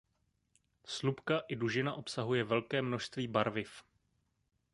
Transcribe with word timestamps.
Slupka 0.85 1.41
i 1.49 1.55
dužina 1.55 1.93
obsahuje 1.93 2.43
velké 2.43 2.81
množství 2.81 3.27
barviv. 3.27 3.83